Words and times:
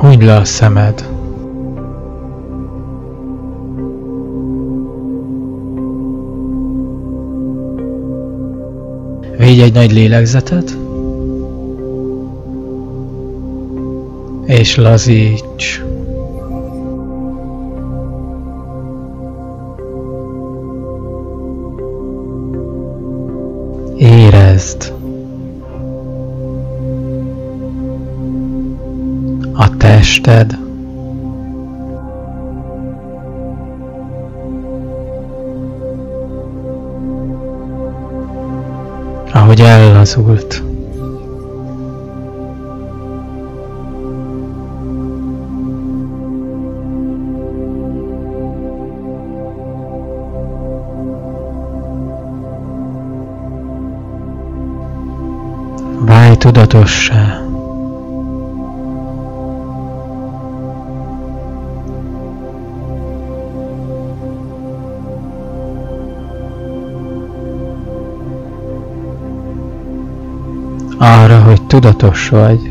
Hunyd 0.00 0.22
le 0.22 0.36
a 0.36 0.44
szemed. 0.44 1.08
Végy 9.38 9.60
egy 9.60 9.72
nagy 9.72 9.92
lélegzetet, 9.92 10.76
és 14.46 14.76
lazíts. 14.76 15.82
Érezd 23.96 24.99
tested, 30.00 30.58
ahogy 39.32 39.60
ellazult. 39.60 40.62
Válj 56.06 56.36
tudatossá. 56.36 57.49
Tudatos 71.70 72.28
vagy. 72.28 72.69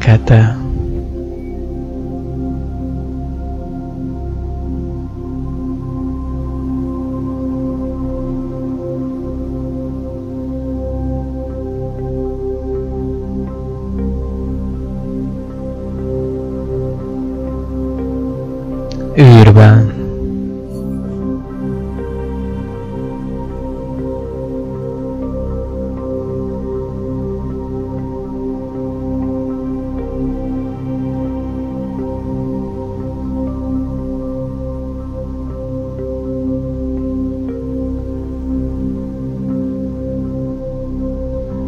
Fekete. 0.00 0.56
Űrben 19.18 19.99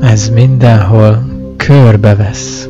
Ez 0.00 0.28
mindenhol 0.28 1.22
körbevesz. 1.56 2.68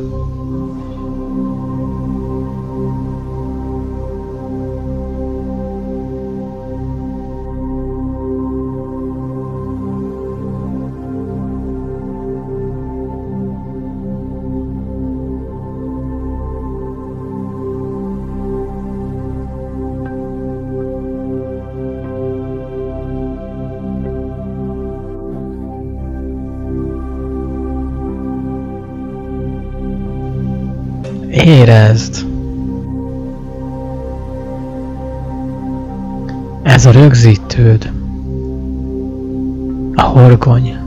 Érezd! 31.47 32.25
Ez 36.63 36.85
a 36.85 36.91
rögzítőd. 36.91 37.91
A 39.95 40.01
horgony. 40.01 40.77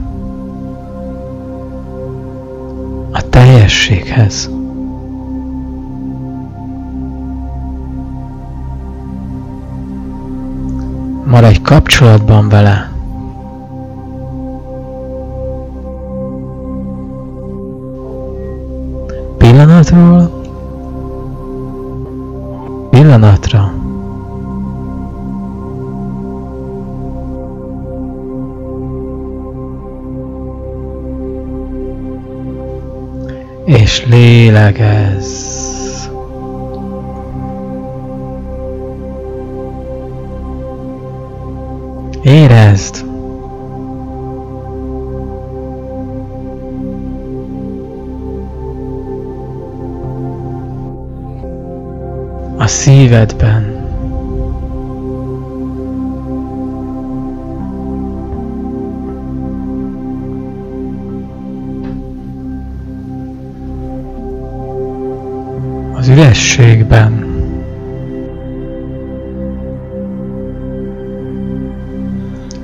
A 3.11 3.29
teljességhez. 3.29 4.49
Maradj 11.25 11.61
kapcsolatban 11.61 12.49
vele. 12.49 12.91
Pillanatról 19.37 20.40
pillanatra 23.11 23.73
és 33.65 34.05
lélegezz. 34.05 35.59
Érezd, 42.21 43.10
szívedben. 52.81 53.63
Az 65.95 66.07
ürességben. 66.07 67.25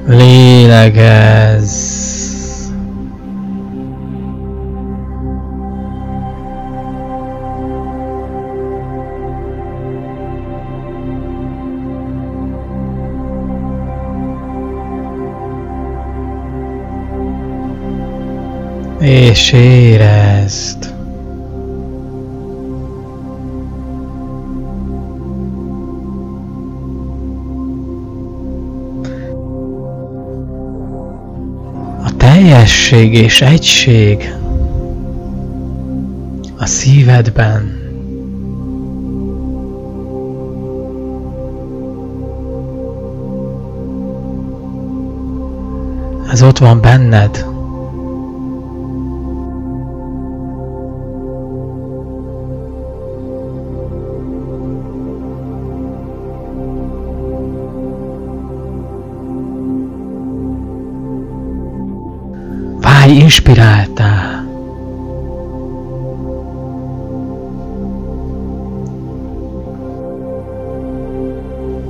Lélegezz. 0.08 1.97
És 19.00 19.52
érezd. 19.52 20.96
A 32.04 32.16
Teljesség 32.18 33.14
és 33.14 33.42
egység 33.42 34.34
a 36.58 36.66
szívedben. 36.66 37.86
Ez 46.32 46.44
ott 46.44 46.58
van 46.58 46.82
benned. 46.82 47.57
Válj 63.08 63.20
inspiráltá. 63.20 64.44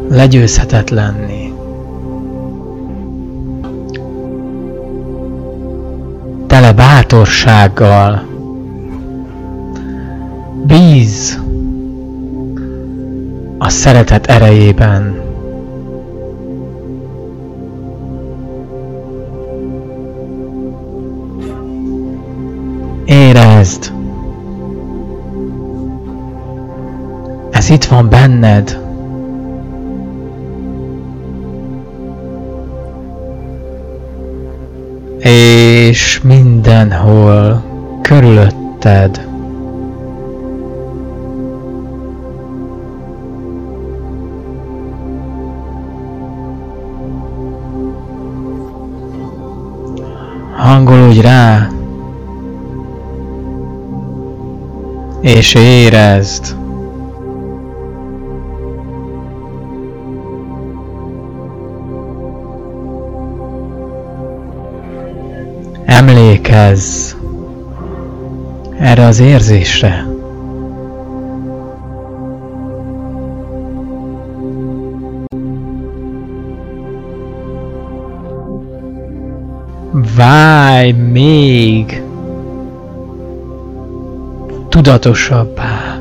Legyőzhetetlenni. 0.10 1.54
Tele 6.48 6.74
bátorsággal. 6.74 8.24
Bíz 10.68 11.40
a 13.58 13.70
szeretet 13.70 14.26
erejében. 14.28 15.27
Érezd! 23.08 23.94
Ez 27.52 27.70
itt 27.70 27.86
van 27.86 28.10
benned. 28.10 28.80
És 35.18 36.22
mindenhol 36.22 37.64
körülötted. 38.02 39.28
Hangolódj 50.56 51.20
rá, 51.20 51.68
és 55.28 55.54
érezd. 55.54 56.56
Emlékezz 65.86 67.14
erre 68.80 69.06
az 69.06 69.20
érzésre. 69.20 70.06
Válj 80.16 80.92
még 80.92 82.07
tudatosabbá 84.78 86.00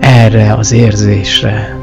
erre 0.00 0.52
az 0.52 0.72
érzésre. 0.72 1.76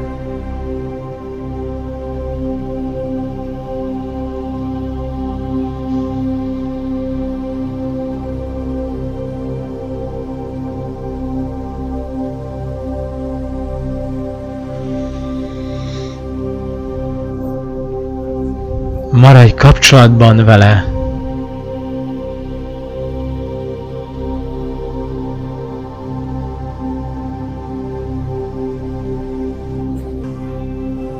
Maradj 19.10 19.54
kapcsolatban 19.54 20.44
vele. 20.44 20.93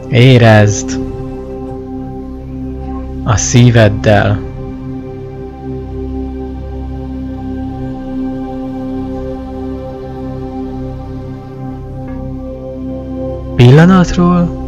Érezd 0.08 1.00
a 3.24 3.36
szíveddel. 3.36 4.40
Pillanatról 13.56 14.62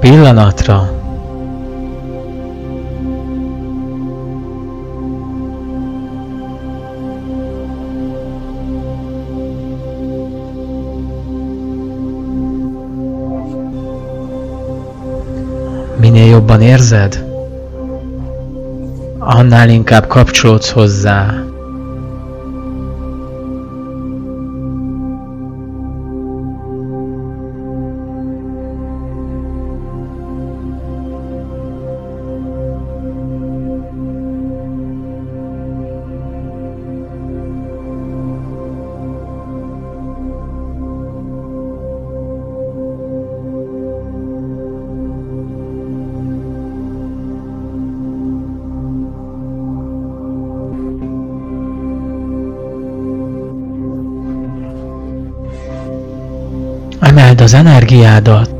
pillanatra 0.00 0.97
Minél 16.18 16.32
jobban 16.32 16.62
érzed, 16.62 17.24
annál 19.18 19.68
inkább 19.68 20.06
kapcsolódsz 20.06 20.70
hozzá. 20.70 21.44
Az 57.48 57.54
energiádat. 57.54 58.54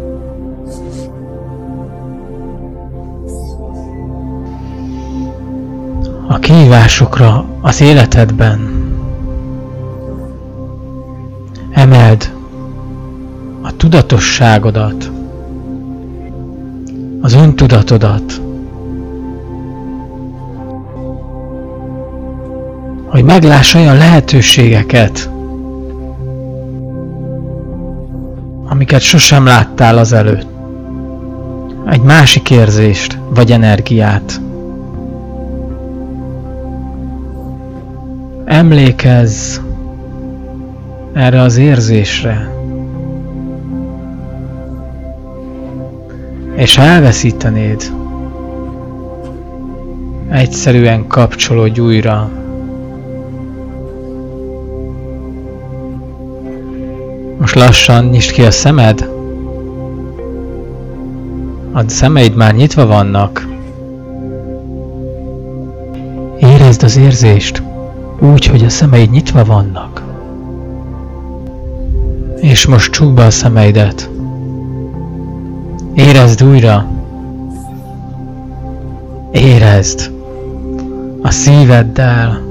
A 6.29 6.39
kihívásokra 6.39 7.45
az 7.61 7.81
életedben. 7.81 8.61
Emeld 11.71 12.33
a 13.63 13.77
tudatosságodat, 13.77 15.11
az 17.21 17.33
öntudatodat, 17.35 18.41
hogy 23.07 23.25
megláss 23.25 23.75
olyan 23.75 23.97
lehetőségeket, 23.97 25.31
amiket 28.79 29.01
sosem 29.01 29.45
láttál 29.45 29.99
az 29.99 30.13
előtt. 30.13 30.47
Egy 31.91 32.01
másik 32.01 32.51
érzést 32.51 33.19
vagy 33.29 33.53
energiát. 33.53 34.41
Emlékezz 38.45 39.59
erre 41.13 41.41
az 41.41 41.57
érzésre. 41.57 42.51
És 46.55 46.79
elveszítenéd, 46.79 47.93
egyszerűen 50.31 51.07
kapcsolódj 51.07 51.81
újra 51.81 52.31
Most 57.49 57.67
lassan 57.67 58.05
nyisd 58.05 58.31
ki 58.31 58.43
a 58.43 58.51
szemed. 58.51 59.11
A 61.73 61.83
szemeid 61.87 62.35
már 62.35 62.55
nyitva 62.55 62.87
vannak. 62.87 63.49
Érezd 66.39 66.83
az 66.83 66.97
érzést, 66.97 67.63
úgy, 68.19 68.47
hogy 68.47 68.65
a 68.65 68.69
szemeid 68.69 69.11
nyitva 69.11 69.45
vannak. 69.45 70.03
És 72.41 72.67
most 72.67 72.93
csukd 72.93 73.15
be 73.15 73.25
a 73.25 73.31
szemeidet. 73.31 74.11
Érezd 75.95 76.45
újra. 76.45 76.87
Érezd 79.33 80.13
a 81.23 81.31
szíveddel. 81.31 82.48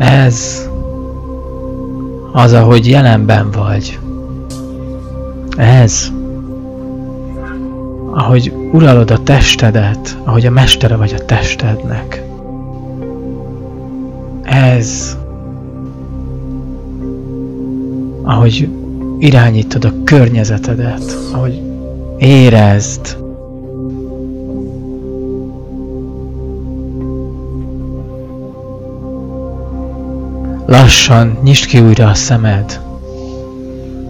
Ez 0.00 0.68
az, 2.32 2.52
ahogy 2.52 2.88
jelenben 2.88 3.50
vagy. 3.50 3.98
Ez, 5.56 6.12
ahogy 8.10 8.52
uralod 8.72 9.10
a 9.10 9.22
testedet, 9.22 10.18
ahogy 10.24 10.46
a 10.46 10.50
mestere 10.50 10.96
vagy 10.96 11.14
a 11.18 11.24
testednek. 11.24 12.22
Ez, 14.42 15.16
ahogy 18.22 18.68
irányítod 19.18 19.84
a 19.84 19.92
környezetedet, 20.04 21.16
ahogy 21.32 21.62
érezd, 22.18 23.16
Lassan 30.70 31.38
nyisd 31.42 31.66
ki 31.66 31.80
újra 31.80 32.08
a 32.08 32.14
szemed, 32.14 32.80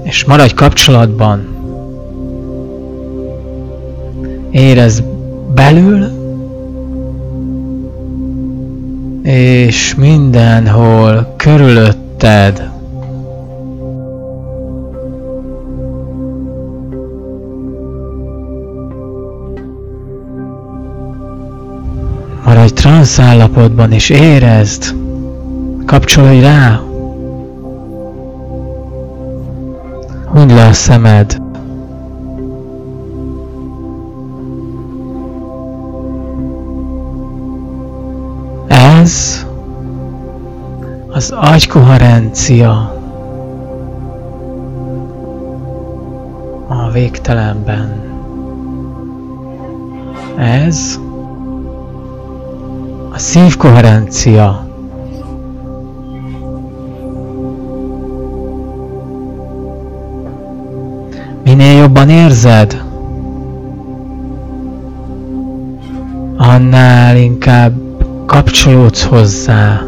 és 0.02 0.24
maradj 0.24 0.54
kapcsolatban. 0.54 1.48
Érezd 4.50 5.04
belül, 5.54 6.08
és 9.22 9.94
mindenhol 9.94 11.34
körülötted. 11.36 12.70
Maradj 22.44 22.72
transz 22.72 23.18
állapotban, 23.18 23.92
és 23.92 24.10
érezd, 24.10 24.99
Kapcsolj 25.90 26.40
rá! 26.40 26.80
Hunyd 30.26 30.50
le 30.50 30.66
a 30.66 30.72
szemed. 30.72 31.42
Ez 38.68 39.46
az 41.08 41.34
agykoherencia 41.36 42.94
a 46.68 46.90
végtelenben. 46.90 48.02
Ez 50.36 50.98
a 53.12 53.18
szívkoherencia 53.18 54.69
Minél 61.50 61.78
jobban 61.78 62.08
érzed, 62.08 62.82
annál 66.36 67.16
inkább 67.16 67.72
kapcsolódsz 68.26 69.04
hozzá. 69.04 69.82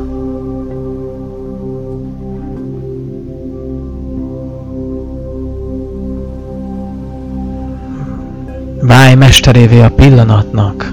Válj 8.80 9.14
mesterévé 9.14 9.80
a 9.80 9.90
pillanatnak. 9.90 10.92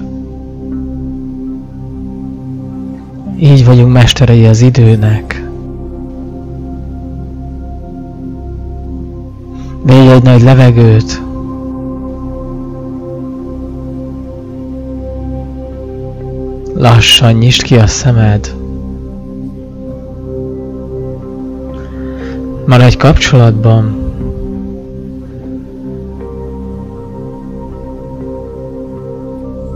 Így 3.40 3.64
vagyunk 3.64 3.92
mesterei 3.92 4.46
az 4.46 4.60
időnek. 4.60 5.39
Végy 9.90 10.08
egy 10.08 10.22
nagy 10.22 10.42
levegőt. 10.42 11.22
Lassan 16.74 17.32
nyisd 17.32 17.62
ki 17.62 17.76
a 17.76 17.86
szemed. 17.86 18.54
Maradj 22.66 22.96
kapcsolatban. 22.96 23.98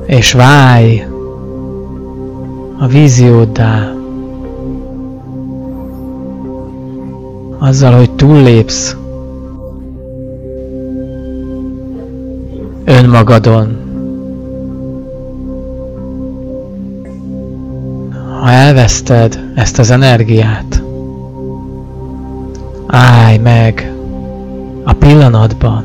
És 0.06 0.32
válj 0.32 1.06
a 2.78 2.86
vízióddá. 2.86 3.92
Azzal, 7.58 7.92
hogy 7.92 8.10
túllépsz 8.10 8.96
önmagadon. 12.84 13.82
Ha 18.40 18.50
elveszted 18.50 19.52
ezt 19.54 19.78
az 19.78 19.90
energiát, 19.90 20.82
állj 22.86 23.38
meg 23.38 23.92
a 24.84 24.92
pillanatban, 24.92 25.84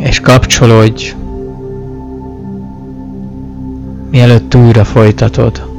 és 0.00 0.20
kapcsolódj, 0.20 1.14
mielőtt 4.10 4.54
újra 4.54 4.84
folytatod. 4.84 5.70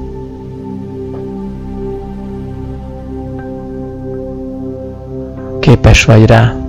Képes 5.60 6.06
vagy 6.06 6.26
rá. 6.26 6.63